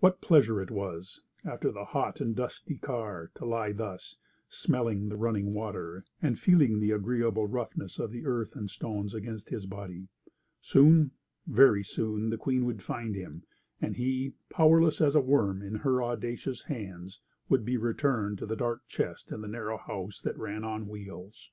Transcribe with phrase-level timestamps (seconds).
[0.00, 5.16] What pleasure it was, after the hot and dusty car, to lie thus, smelling the
[5.16, 10.08] running water, and feeling the agreeable roughness of the earth and stones against his body!
[10.60, 11.12] Soon,
[11.46, 13.44] very soon the Queen would find him,
[13.80, 18.54] and he, powerless as a worm in her audacious hands, would be returned to the
[18.56, 21.50] dark chest in the narrow house that ran on wheels.